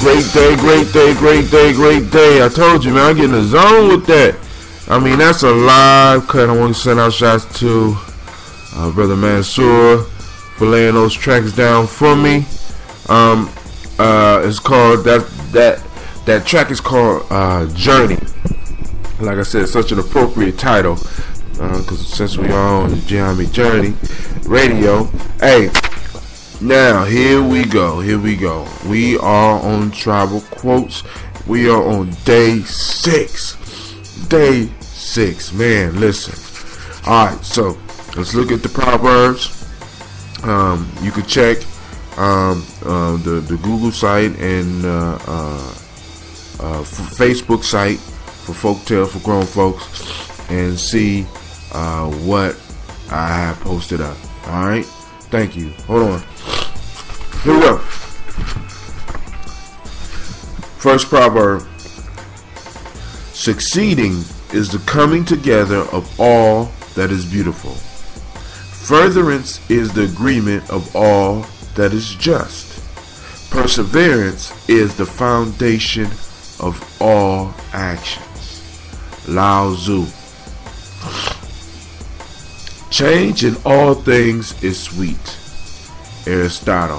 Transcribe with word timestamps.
Great 0.00 0.32
day, 0.32 0.56
great 0.56 0.92
day, 0.92 1.12
great 1.14 1.50
day, 1.50 1.72
great 1.72 2.10
day. 2.12 2.44
I 2.44 2.48
told 2.48 2.84
you, 2.84 2.94
man, 2.94 3.10
I 3.10 3.12
get 3.14 3.24
in 3.24 3.32
the 3.32 3.42
zone 3.42 3.88
with 3.88 4.06
that. 4.06 4.38
I 4.88 4.98
mean, 4.98 5.18
that's 5.18 5.42
a 5.42 5.50
live 5.50 6.28
cut. 6.28 6.48
I 6.48 6.56
want 6.56 6.74
to 6.74 6.80
send 6.80 7.00
out 7.00 7.12
shots 7.12 7.44
to 7.58 7.96
uh, 8.76 8.92
Brother 8.92 9.16
Mansour 9.16 10.04
for 10.56 10.66
laying 10.66 10.94
those 10.94 11.12
tracks 11.12 11.52
down 11.52 11.88
for 11.88 12.14
me. 12.14 12.46
Um, 13.08 13.50
uh, 13.98 14.42
it's 14.44 14.60
called 14.60 15.04
that 15.04 15.28
that 15.50 15.82
that 16.26 16.46
track 16.46 16.70
is 16.70 16.80
called 16.80 17.26
uh, 17.30 17.66
Journey. 17.74 18.18
Like 19.20 19.38
I 19.38 19.42
said, 19.42 19.68
such 19.68 19.90
an 19.90 19.98
appropriate 19.98 20.58
title 20.58 20.94
because 20.94 21.90
uh, 21.90 22.16
since 22.16 22.38
we 22.38 22.48
are 22.48 22.82
on 22.82 22.90
the 22.90 22.96
Gianni 22.98 23.46
Journey 23.46 23.96
radio, 24.46 25.04
hey. 25.40 25.70
Now, 26.60 27.04
here 27.04 27.40
we 27.40 27.64
go. 27.64 28.00
Here 28.00 28.18
we 28.18 28.34
go. 28.34 28.66
We 28.88 29.16
are 29.18 29.60
on 29.60 29.92
tribal 29.92 30.40
quotes. 30.40 31.04
We 31.46 31.70
are 31.70 31.80
on 31.80 32.10
day 32.24 32.58
six. 32.62 33.56
Day 34.26 34.68
six. 34.80 35.52
Man, 35.52 36.00
listen. 36.00 36.34
Alright, 37.06 37.44
so 37.44 37.78
let's 38.16 38.34
look 38.34 38.50
at 38.50 38.64
the 38.64 38.68
Proverbs. 38.68 39.54
Um, 40.42 40.90
you 41.00 41.12
can 41.12 41.24
check 41.26 41.58
um, 42.18 42.66
uh, 42.84 43.16
the, 43.18 43.40
the 43.46 43.56
Google 43.62 43.92
site 43.92 44.36
and 44.40 44.84
uh, 44.84 45.18
uh, 45.28 45.74
uh 46.58 46.82
Facebook 46.82 47.62
site 47.62 48.00
for 48.00 48.52
Folktale 48.52 49.08
for 49.08 49.20
Grown 49.20 49.46
Folks 49.46 50.50
and 50.50 50.76
see 50.76 51.24
uh, 51.72 52.10
what 52.24 52.60
I 53.12 53.28
have 53.28 53.60
posted 53.60 54.00
up. 54.00 54.16
Alright? 54.48 54.86
Thank 55.30 55.56
you. 55.56 55.70
Hold 55.86 56.10
on. 56.10 56.20
Here 57.42 57.54
we 57.54 57.60
go. 57.60 57.78
First 60.78 61.08
proverb 61.08 61.66
Succeeding 63.38 64.24
is 64.52 64.70
the 64.70 64.82
coming 64.84 65.24
together 65.24 65.82
of 65.92 66.20
all 66.20 66.72
that 66.96 67.10
is 67.12 67.24
beautiful. 67.24 67.70
Furtherance 67.70 69.60
is 69.70 69.92
the 69.92 70.04
agreement 70.04 70.68
of 70.70 70.94
all 70.96 71.46
that 71.76 71.92
is 71.92 72.14
just. 72.16 72.82
Perseverance 73.50 74.52
is 74.68 74.96
the 74.96 75.06
foundation 75.06 76.06
of 76.58 76.84
all 77.00 77.54
actions. 77.72 78.62
Lao 79.28 79.72
Tzu. 79.74 80.06
Change 82.98 83.44
in 83.44 83.54
all 83.64 83.94
things 83.94 84.60
is 84.60 84.76
sweet. 84.76 85.38
Aristotle. 86.26 86.98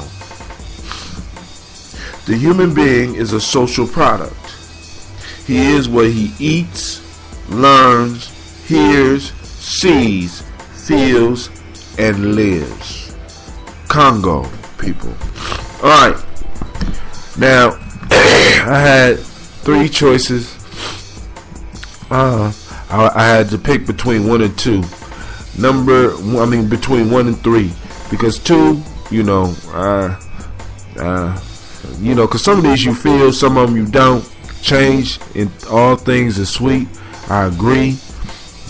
The 2.25 2.37
human 2.37 2.73
being 2.73 3.15
is 3.15 3.33
a 3.33 3.41
social 3.41 3.85
product. 3.85 4.33
He 5.45 5.57
is 5.57 5.89
what 5.89 6.05
he 6.05 6.31
eats, 6.39 7.01
learns, 7.49 8.29
hears, 8.65 9.33
sees, 9.43 10.41
feels, 10.87 11.49
and 11.97 12.33
lives. 12.33 13.13
Congo, 13.89 14.49
people. 14.77 15.13
Alright. 15.83 16.15
Now, 17.37 17.71
I 18.11 18.79
had 18.79 19.19
three 19.19 19.89
choices. 19.89 20.55
Uh, 22.09 22.53
I, 22.89 23.11
I 23.13 23.27
had 23.27 23.49
to 23.49 23.57
pick 23.57 23.85
between 23.85 24.29
one 24.29 24.41
and 24.41 24.57
two. 24.57 24.81
Number, 25.59 26.15
I 26.15 26.45
mean, 26.45 26.69
between 26.69 27.11
one 27.11 27.27
and 27.27 27.37
three. 27.41 27.71
Because 28.09 28.39
two, 28.39 28.81
you 29.11 29.23
know, 29.23 29.53
uh, 29.73 30.19
uh, 30.97 31.41
you 31.99 32.15
know, 32.15 32.25
because 32.25 32.43
some 32.43 32.57
of 32.57 32.63
these 32.63 32.83
you 32.83 32.93
feel, 32.93 33.31
some 33.31 33.57
of 33.57 33.69
them 33.69 33.77
you 33.77 33.85
don't. 33.85 34.27
Change 34.61 35.19
in 35.35 35.49
all 35.69 35.95
things 35.95 36.37
is 36.37 36.49
sweet. 36.49 36.87
I 37.29 37.45
agree. 37.45 37.97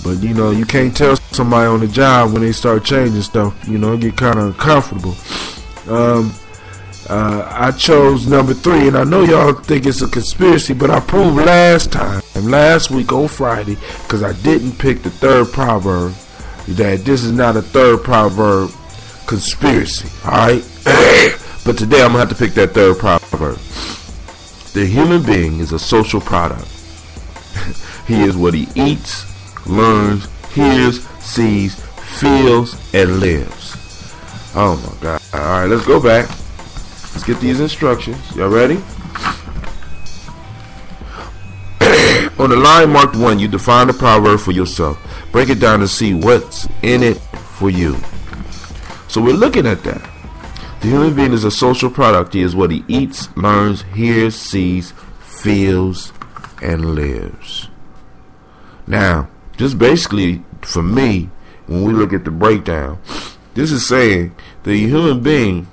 But, 0.04 0.20
you 0.20 0.36
know, 0.36 0.52
you 0.52 0.66
can't 0.66 0.96
tell 0.96 1.16
somebody 1.16 1.68
on 1.68 1.80
the 1.80 1.88
job 1.88 2.32
when 2.32 2.44
they 2.44 2.52
start 2.52 2.86
changing 2.86 3.24
stuff. 3.24 3.68
You 3.68 3.80
know, 3.80 3.98
get 3.98 4.16
kind 4.16 4.38
of 4.38 4.46
uncomfortable. 4.46 5.16
Um, 5.88 6.32
uh, 7.10 7.48
I 7.52 7.72
chose 7.72 8.28
number 8.28 8.54
three, 8.54 8.88
and 8.88 8.96
I 8.96 9.04
know 9.04 9.24
y'all 9.24 9.54
think 9.54 9.88
it's 9.88 10.04
a 10.04 10.08
conspiracy, 10.08 10.76
but 10.76 10.92
I 10.92 11.00
proved 11.00 11.38
last 11.38 11.92
time, 11.92 12.22
last 12.36 12.92
week 12.92 13.12
on 13.12 13.28
Friday, 13.28 13.78
because 14.04 14.22
I 14.22 14.34
didn't 14.44 14.74
pick 14.74 15.02
the 15.02 15.10
third 15.10 15.52
proverb, 15.52 16.14
that 16.74 17.06
this 17.06 17.24
is 17.24 17.32
not 17.32 17.56
a 17.56 17.62
third 17.62 18.04
proverb 18.04 18.72
conspiracy. 19.28 20.10
All 20.26 20.32
right. 20.32 20.66
But 21.66 21.78
today 21.78 22.02
I'm 22.02 22.14
to 22.14 22.20
have 22.20 22.30
to 22.30 22.36
pick 22.36 22.54
that 22.54 22.72
third 22.72 22.98
proverb. 22.98 23.58
The 24.74 24.86
human 24.86 25.22
being 25.22 25.60
is 25.60 25.72
a 25.72 25.78
social 25.78 26.20
product. 26.20 26.66
he 28.08 28.24
is 28.24 28.36
what 28.36 28.56
he 28.56 28.68
eats, 28.76 29.26
learns, 29.68 30.28
hears, 30.52 31.06
sees, 31.20 31.76
feels, 32.20 32.74
and 32.96 33.20
lives. 33.20 33.76
Oh 34.56 34.78
my 34.78 35.02
God. 35.02 35.22
All 35.34 35.40
right, 35.40 35.66
let's 35.66 35.86
go 35.86 36.02
back. 36.02 36.28
Let's 37.14 37.24
get 37.24 37.40
these 37.40 37.60
instructions. 37.60 38.36
Y'all 38.36 38.50
ready? 38.50 38.82
On 42.40 42.50
the 42.50 42.56
line 42.56 42.92
marked 42.92 43.18
1, 43.18 43.38
you 43.38 43.50
define 43.50 43.88
the 43.88 43.94
proverb 43.94 44.40
for 44.40 44.54
yourself. 44.54 44.98
Break 45.34 45.50
it 45.50 45.60
down 45.60 45.82
to 45.82 45.90
see 45.90 46.14
what's 46.14 46.70
in 46.82 47.04
it 47.04 47.18
for 47.58 47.70
you. 47.70 47.98
So 49.10 49.22
we're 49.22 49.34
looking 49.34 49.68
at 49.68 49.84
that. 49.84 50.02
The 50.80 50.88
human 50.88 51.14
being 51.14 51.34
is 51.34 51.44
a 51.44 51.52
social 51.52 51.90
product. 51.90 52.34
He 52.34 52.42
is 52.42 52.56
what 52.56 52.72
he 52.72 52.86
eats, 52.88 53.36
learns, 53.36 53.82
hears, 53.94 54.36
sees, 54.36 54.94
feels, 55.20 56.14
and 56.62 56.96
lives. 56.96 57.68
Now, 58.88 59.30
just 59.58 59.78
basically 59.78 60.42
for 60.62 60.82
me, 60.82 61.30
when 61.68 61.84
we 61.84 61.92
look 61.92 62.14
at 62.14 62.24
the 62.24 62.32
breakdown, 62.32 63.02
this 63.54 63.70
is 63.70 63.86
saying 63.86 64.34
the 64.64 64.78
human 64.78 65.22
being 65.22 65.68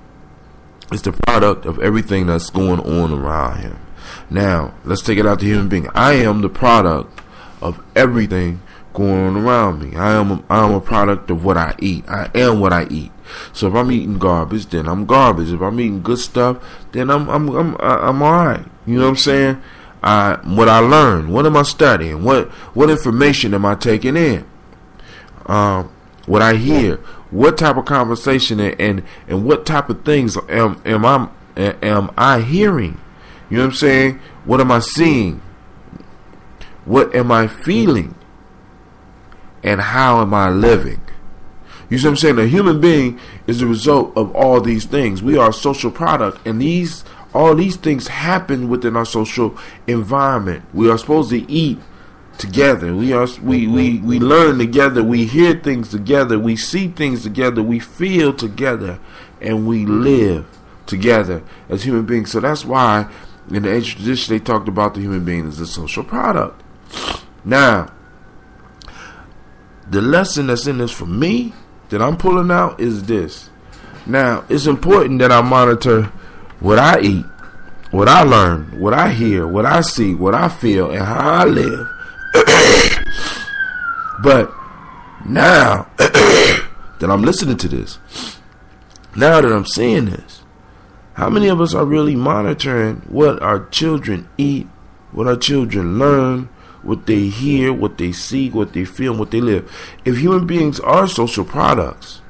is 0.91 1.03
the 1.03 1.13
product 1.13 1.65
of 1.65 1.79
everything 1.79 2.27
that's 2.27 2.51
going 2.51 2.81
on 2.81 3.13
around 3.13 3.61
him. 3.61 3.86
Now, 4.29 4.75
let's 4.85 5.03
take 5.03 5.19
it 5.19 5.27
out 5.27 5.41
to 5.41 5.47
human 5.47 5.69
being. 5.69 5.89
I 5.95 6.15
am 6.15 6.41
the 6.41 6.49
product 6.49 7.21
of 7.61 7.83
everything 7.95 8.61
going 8.93 9.27
on 9.27 9.37
around 9.37 9.83
me. 9.83 9.97
I 9.97 10.15
am 10.15 10.31
a, 10.31 10.45
I 10.49 10.65
am 10.65 10.73
a 10.75 10.81
product 10.81 11.31
of 11.31 11.45
what 11.45 11.57
I 11.57 11.75
eat. 11.79 12.09
I 12.09 12.31
am 12.35 12.61
what 12.61 12.73
I 12.73 12.87
eat. 12.89 13.13
So 13.53 13.69
if 13.69 13.75
I'm 13.75 13.91
eating 13.93 14.19
garbage, 14.19 14.67
then 14.67 14.89
I'm 14.89 15.05
garbage. 15.07 15.53
If 15.53 15.61
I'm 15.61 15.79
eating 15.79 16.03
good 16.03 16.19
stuff, 16.19 16.59
then 16.93 17.11
I'm 17.11 17.29
I'm 17.29 17.49
I'm 17.51 17.77
I'm 17.79 18.23
all 18.23 18.33
right. 18.33 18.65
You 18.87 18.99
know 18.99 19.05
what 19.05 19.11
I'm 19.11 19.17
saying? 19.17 19.63
I 20.03 20.39
what 20.45 20.69
I 20.69 20.79
learned. 20.79 21.33
What 21.33 21.47
am 21.47 21.57
I 21.57 21.63
studying? 21.63 22.25
What 22.25 22.49
what 22.75 22.91
information 22.91 23.55
am 23.55 23.65
I 23.67 23.75
taking 23.75 24.17
in? 24.17 24.47
Um, 25.47 25.93
what 26.27 26.43
I 26.43 26.55
hear. 26.55 26.97
What 27.31 27.59
type 27.59 27.77
of 27.77 27.85
conversation 27.85 28.61
and, 28.61 28.81
and 28.81 29.03
and 29.29 29.45
what 29.45 29.67
type 29.67 29.91
of 29.91 30.05
things 30.05 30.37
am 30.49 30.81
am 30.85 31.05
I 31.05 31.29
am 31.57 32.11
I 32.17 32.41
hearing? 32.41 33.01
You 33.49 33.59
know 33.59 33.65
what 33.65 33.73
I'm 33.73 33.77
saying? 33.77 34.21
What 34.45 34.61
am 34.61 34.73
I 34.73 34.81
seeing? 34.81 35.41
What 36.85 37.15
am 37.15 37.31
I 37.31 37.47
feeling? 37.47 38.15
And 39.63 39.81
how 39.81 40.21
am 40.21 40.33
I 40.35 40.49
living? 40.49 41.01
You 41.89 41.99
see 41.99 42.07
what 42.07 42.13
I'm 42.13 42.17
saying? 42.17 42.39
A 42.39 42.47
human 42.47 42.81
being 42.81 43.21
is 43.47 43.61
the 43.61 43.67
result 43.67 44.17
of 44.17 44.35
all 44.35 44.61
these 44.61 44.87
things. 44.87 45.23
We 45.23 45.37
are 45.37 45.51
a 45.51 45.53
social 45.53 45.91
product, 45.91 46.45
and 46.47 46.61
these 46.61 47.05
all 47.35 47.55
these 47.55 47.77
things 47.77 48.09
happen 48.09 48.69
within 48.69 48.97
our 48.97 49.05
social 49.05 49.57
environment. 49.87 50.65
We 50.73 50.91
are 50.91 50.97
supposed 50.97 51.31
to 51.31 51.51
eat 51.51 51.79
together. 52.39 52.95
We 52.95 53.13
are 53.13 53.27
we, 53.43 53.67
we, 53.67 53.99
we 53.99 54.19
learn 54.19 54.59
together, 54.59 55.03
we 55.03 55.27
hear 55.27 55.55
things 55.55 55.91
together, 55.91 56.39
we 56.39 56.57
see 56.57 56.89
things 56.89 57.23
together, 57.23 57.63
we 57.63 57.79
feel 57.79 58.33
together, 58.33 58.99
and 59.41 59.67
we 59.67 59.87
live 59.87 60.47
together 60.87 61.43
as 61.69 61.85
human 61.85 62.07
beings. 62.07 62.33
So 62.33 62.41
that's 62.41 62.65
why 62.65 63.11
in 63.51 63.63
the 63.63 63.73
ancient 63.73 63.99
tradition 63.99 64.35
they 64.35 64.43
talked 64.43 64.69
about 64.69 64.95
the 64.95 65.01
human 65.01 65.25
being 65.25 65.47
as 65.47 65.61
a 65.61 65.67
social 65.67 66.05
product. 66.05 66.63
Now, 67.45 67.93
the 69.89 70.01
lesson 70.01 70.49
that's 70.49 70.67
in 70.67 70.79
this 70.79 70.91
for 70.91 71.07
me 71.07 71.53
that 71.91 72.03
I'm 72.03 72.17
pulling 72.17 72.51
out 72.51 72.81
is 72.81 73.05
this. 73.05 73.51
Now, 74.05 74.45
it's 74.49 74.67
important 74.67 75.21
that 75.21 75.31
I 75.31 75.43
monitor 75.43 76.05
what 76.61 76.79
I 76.79 77.01
eat, 77.01 77.25
what 77.91 78.09
I 78.09 78.23
learn, 78.23 78.81
what 78.81 78.95
I 78.95 79.11
hear, 79.11 79.47
what 79.47 79.67
I 79.67 79.81
see, 79.81 80.15
what 80.15 80.35
I 80.35 80.49
feel, 80.49 80.91
and 80.91 81.05
how 81.05 81.31
I 81.31 81.45
live. 81.45 81.89
but 84.23 84.53
now 85.25 85.89
that 85.99 87.11
I'm 87.11 87.23
listening 87.23 87.57
to 87.59 87.69
this, 87.69 87.99
now 89.15 89.41
that 89.41 89.53
I'm 89.53 89.67
seeing 89.67 90.07
this, 90.07 90.36
how 91.17 91.31
many 91.31 91.49
of 91.49 91.63
us 91.63 91.75
are 91.75 91.87
really 91.87 92.15
monitoring 92.15 92.97
what 93.09 93.41
our 93.43 93.67
children 93.71 94.29
eat, 94.37 94.67
what 95.13 95.27
our 95.27 95.37
children 95.37 95.99
learn, 95.99 96.51
what 96.83 97.07
they 97.07 97.29
hear, 97.29 97.73
what 97.73 97.97
they 97.97 98.13
see, 98.13 98.51
what 98.51 98.75
they 98.75 98.85
feel, 98.85 99.17
what 99.17 99.31
they 99.31 99.41
live? 99.41 99.71
If 100.05 100.19
human 100.19 100.47
beings 100.47 100.79
are 100.81 101.07
social 101.07 101.47
products, 101.47 102.21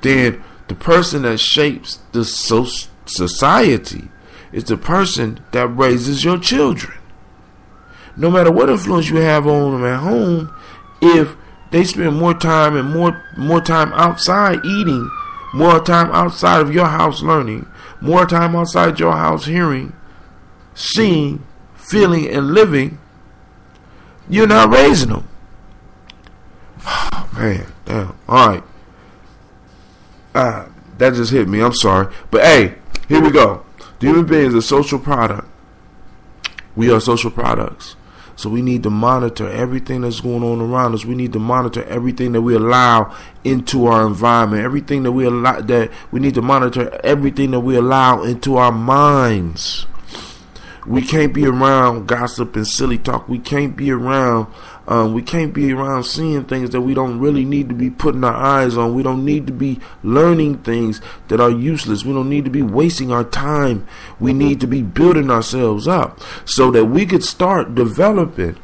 then 0.00 0.42
the 0.68 0.74
person 0.74 1.22
that 1.22 1.40
shapes 1.40 1.98
the 2.12 2.24
society 2.24 4.08
is 4.50 4.64
the 4.64 4.78
person 4.78 5.40
that 5.52 5.68
raises 5.68 6.24
your 6.24 6.38
children. 6.38 6.96
No 8.16 8.30
matter 8.30 8.50
what 8.50 8.70
influence 8.70 9.10
you 9.10 9.16
have 9.16 9.46
on 9.46 9.72
them 9.72 9.84
at 9.84 10.00
home, 10.00 10.54
if 11.02 11.36
they 11.70 11.84
spend 11.84 12.16
more 12.16 12.32
time 12.32 12.76
and 12.76 12.90
more 12.90 13.22
more 13.36 13.60
time 13.60 13.92
outside 13.92 14.64
eating, 14.64 15.10
more 15.52 15.80
time 15.80 16.10
outside 16.12 16.62
of 16.62 16.72
your 16.72 16.86
house 16.86 17.22
learning, 17.22 17.69
more 18.00 18.26
time 18.26 18.56
outside 18.56 18.98
your 18.98 19.12
house 19.12 19.44
hearing, 19.46 19.94
seeing, 20.74 21.44
feeling, 21.74 22.28
and 22.28 22.54
living, 22.54 22.98
you're 24.28 24.46
not 24.46 24.70
raising 24.70 25.10
them. 25.10 25.28
Oh, 27.12 27.28
man, 27.36 27.66
damn. 27.84 28.16
All 28.28 28.48
right. 28.48 28.62
Ah, 30.34 30.68
that 30.98 31.14
just 31.14 31.32
hit 31.32 31.48
me. 31.48 31.60
I'm 31.60 31.74
sorry. 31.74 32.12
But 32.30 32.42
hey, 32.42 32.74
here 33.08 33.20
we 33.20 33.30
go. 33.30 33.64
The 33.98 34.06
human 34.06 34.26
being 34.26 34.46
is 34.46 34.54
a 34.54 34.62
social 34.62 34.98
product. 34.98 35.46
We 36.76 36.90
are 36.90 37.00
social 37.00 37.30
products. 37.30 37.96
So 38.40 38.48
we 38.48 38.62
need 38.62 38.84
to 38.84 38.90
monitor 38.90 39.46
everything 39.50 40.00
that's 40.00 40.20
going 40.20 40.42
on 40.42 40.62
around 40.62 40.94
us. 40.94 41.04
We 41.04 41.14
need 41.14 41.34
to 41.34 41.38
monitor 41.38 41.84
everything 41.84 42.32
that 42.32 42.40
we 42.40 42.54
allow 42.54 43.14
into 43.44 43.84
our 43.84 44.06
environment. 44.06 44.64
Everything 44.64 45.02
that 45.02 45.12
we 45.12 45.26
allow 45.26 45.60
that 45.60 45.90
we 46.10 46.20
need 46.20 46.32
to 46.36 46.40
monitor 46.40 46.98
everything 47.04 47.50
that 47.50 47.60
we 47.60 47.76
allow 47.76 48.22
into 48.22 48.56
our 48.56 48.72
minds. 48.72 49.84
We 50.86 51.02
can't 51.02 51.34
be 51.34 51.44
around 51.44 52.06
gossip 52.06 52.56
and 52.56 52.66
silly 52.66 52.96
talk. 52.96 53.28
We 53.28 53.38
can't 53.38 53.76
be 53.76 53.90
around 53.90 54.46
um, 54.90 55.14
we 55.14 55.22
can't 55.22 55.54
be 55.54 55.72
around 55.72 56.02
seeing 56.02 56.44
things 56.44 56.70
that 56.70 56.80
we 56.80 56.94
don't 56.94 57.20
really 57.20 57.44
need 57.44 57.68
to 57.68 57.76
be 57.76 57.90
putting 57.90 58.24
our 58.24 58.34
eyes 58.34 58.76
on. 58.76 58.92
We 58.92 59.04
don't 59.04 59.24
need 59.24 59.46
to 59.46 59.52
be 59.52 59.78
learning 60.02 60.58
things 60.58 61.00
that 61.28 61.40
are 61.40 61.48
useless. 61.48 62.04
We 62.04 62.12
don't 62.12 62.28
need 62.28 62.44
to 62.44 62.50
be 62.50 62.62
wasting 62.62 63.12
our 63.12 63.22
time. 63.22 63.86
We 64.18 64.32
need 64.32 64.60
to 64.62 64.66
be 64.66 64.82
building 64.82 65.30
ourselves 65.30 65.86
up 65.86 66.18
so 66.44 66.72
that 66.72 66.86
we 66.86 67.06
could 67.06 67.22
start 67.22 67.76
developing 67.76 68.58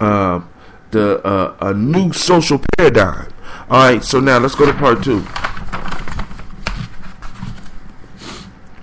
uh, 0.00 0.42
the 0.90 1.26
uh, 1.26 1.56
a 1.62 1.72
new 1.72 2.12
social 2.12 2.60
paradigm. 2.76 3.32
All 3.70 3.90
right, 3.90 4.04
so 4.04 4.20
now 4.20 4.38
let's 4.40 4.54
go 4.54 4.66
to 4.66 4.74
part 4.74 5.02
two. 5.02 5.24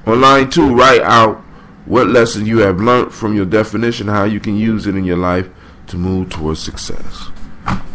On 0.08 0.20
line 0.20 0.50
two, 0.50 0.76
write 0.76 1.02
out 1.02 1.38
what 1.86 2.08
lesson 2.08 2.48
you 2.48 2.58
have 2.60 2.82
learned 2.82 3.14
from 3.14 3.36
your 3.36 3.46
definition, 3.46 4.08
how 4.08 4.24
you 4.24 4.40
can 4.40 4.56
use 4.56 4.88
it 4.88 4.96
in 4.96 5.04
your 5.04 5.18
life 5.18 5.48
to 5.92 5.98
move 5.98 6.30
towards 6.30 6.62
success. 6.62 7.30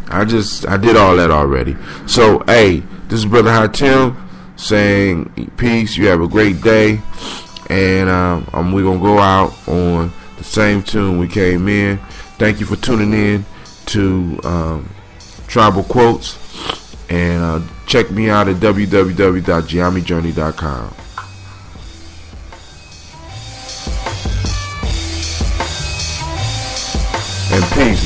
I 0.08 0.24
just 0.24 0.64
I 0.66 0.76
did 0.76 0.96
all 0.96 1.16
that 1.16 1.32
already. 1.32 1.76
So 2.06 2.44
hey, 2.46 2.84
this 3.08 3.18
is 3.18 3.26
Brother 3.26 3.50
High 3.50 3.66
Tim 3.68 4.16
saying 4.56 5.50
peace. 5.56 5.96
You 5.96 6.06
have 6.06 6.20
a 6.20 6.28
great 6.28 6.62
day, 6.62 7.00
and 7.68 8.08
um, 8.08 8.48
um, 8.52 8.70
we're 8.72 8.84
gonna 8.84 9.00
go 9.00 9.18
out 9.18 9.52
on 9.66 10.12
the 10.38 10.44
same 10.44 10.80
tune 10.82 11.18
we 11.18 11.26
came 11.26 11.66
in. 11.68 11.98
Thank 12.38 12.60
you 12.60 12.66
for 12.66 12.76
tuning 12.76 13.12
in 13.12 13.44
to 13.86 14.38
um, 14.44 14.88
Tribal 15.48 15.82
Quotes, 15.82 16.38
and 17.10 17.42
uh, 17.42 17.60
check 17.86 18.08
me 18.10 18.30
out 18.30 18.48
at 18.48 18.56
www.giamijourney.com. 18.56 21.05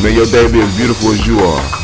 May 0.03 0.15
your 0.15 0.25
day 0.25 0.51
be 0.51 0.61
as 0.61 0.77
beautiful 0.79 1.11
as 1.11 1.27
you 1.27 1.39
are. 1.41 1.80